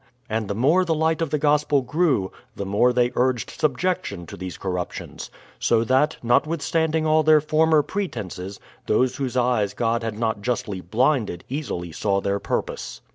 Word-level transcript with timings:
And 0.27 0.47
the 0.47 0.55
more 0.55 0.83
the 0.83 0.95
light 0.95 1.21
of 1.21 1.29
the 1.29 1.37
gospel 1.37 1.83
grew, 1.83 2.31
the 2.55 2.65
more 2.65 2.91
they 2.91 3.11
urged 3.15 3.51
subjection 3.51 4.25
to 4.25 4.35
these 4.35 4.57
cor 4.57 4.71
ruptions,— 4.71 5.29
so 5.59 5.83
that, 5.83 6.17
notwithstanding 6.23 7.05
all 7.05 7.21
their 7.21 7.39
former 7.39 7.83
pre 7.83 8.09
tences, 8.09 8.57
those 8.87 9.17
whose 9.17 9.37
eyes 9.37 9.75
God 9.75 10.01
had 10.01 10.17
not 10.17 10.41
justly 10.41 10.81
blinded 10.81 11.43
easily 11.49 11.91
saw 11.91 12.19
their 12.19 12.39
purpose. 12.39 13.01